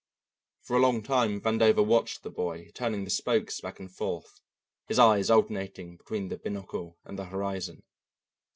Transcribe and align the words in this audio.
For 0.63 0.75
a 0.75 0.79
long 0.79 1.03
time 1.03 1.39
Vandover 1.39 1.85
watched 1.85 2.23
the 2.23 2.31
boy 2.31 2.71
turning 2.73 3.03
the 3.03 3.11
spokes 3.11 3.61
back 3.61 3.79
and 3.79 3.93
forth, 3.93 4.41
his 4.87 4.97
eyes 4.97 5.29
alternating 5.29 5.95
between 5.95 6.29
the 6.29 6.39
binocle 6.39 6.97
and 7.05 7.19
the 7.19 7.25
horizon. 7.25 7.83